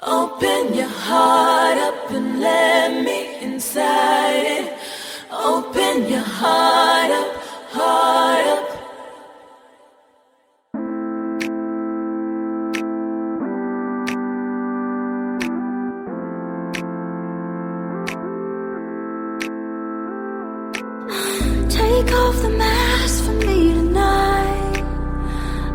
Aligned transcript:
Open 0.00 0.74
your 0.74 0.88
heart 0.88 1.76
up 1.76 2.10
and 2.10 2.40
let 2.40 3.04
me 3.04 3.40
inside 3.42 4.42
it. 4.42 4.78
Open 5.30 6.08
your 6.08 6.20
heart 6.20 7.10
up, 7.10 7.36
heart 7.70 8.46
up. 8.46 8.68
Take 21.68 22.12
off 22.12 22.42
the 22.42 22.48
mask 22.56 23.24
for 23.24 23.32
me 23.32 23.74
tonight. 23.74 24.84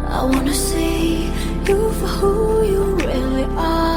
I 0.10 0.24
wanna 0.26 0.54
see 0.54 1.26
you 1.68 1.92
for 2.00 2.08
who 2.08 2.64
you 2.64 2.84
really 2.96 3.44
are. 3.56 3.97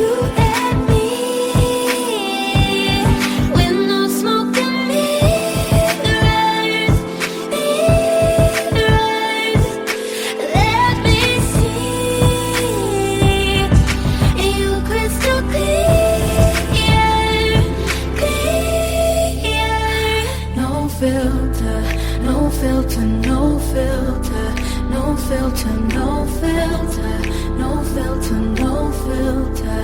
filter, 21.01 21.81
no 22.21 22.47
filter, 22.51 23.01
no 23.01 23.57
filter, 23.73 24.53
no 24.91 25.17
filter, 25.17 25.75
no 25.97 26.25
filter, 26.39 27.17
no 27.57 27.83
filter, 27.93 28.39
no 28.61 28.91
filter. 29.01 29.81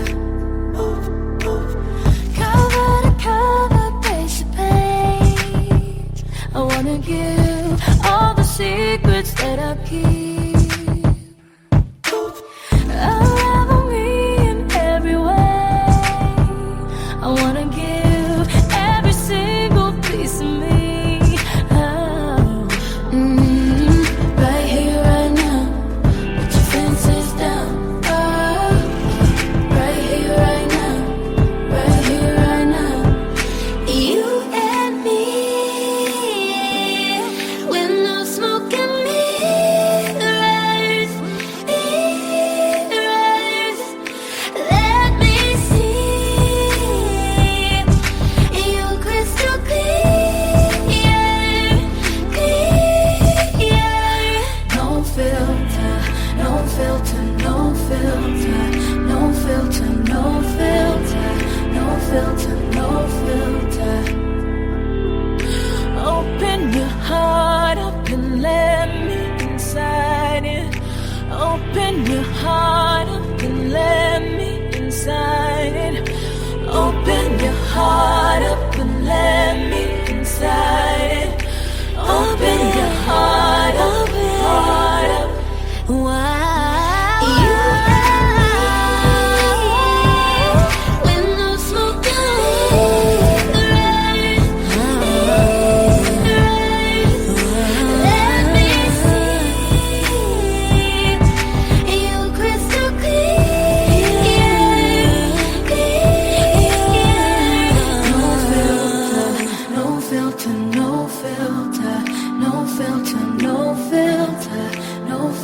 Cover 2.36 3.02
to 3.02 3.12
cover, 3.18 4.02
page 4.04 4.38
to 4.42 4.46
page. 4.58 6.24
I 6.54 6.62
wanna 6.62 7.00
give 7.00 8.06
all 8.06 8.36
the 8.36 8.44
secrets 8.44 9.34
that 9.42 9.58
I 9.58 9.76
keep. 9.88 10.27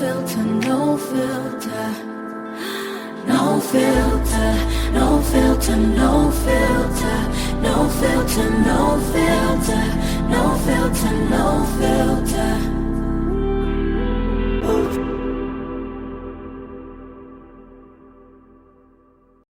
filter, 0.04 0.44
no 0.44 0.98
filter. 0.98 1.92
No 3.26 3.60
filter, 3.62 4.56
no 4.92 5.22
filter, 5.22 5.78
no 5.78 6.32
filter, 6.44 7.20
no 7.62 7.90
filter, 8.00 8.50
no 8.68 9.00
filter, 9.14 9.88
no 10.30 10.58
filter, 10.66 11.14
no 11.30 11.30
filter. 11.30 11.30
No 11.30 11.66
filter. 11.78 12.73